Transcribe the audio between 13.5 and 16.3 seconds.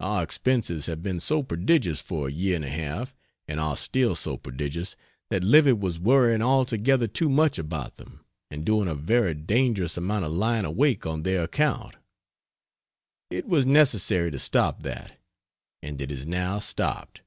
necessary to stop that, and it is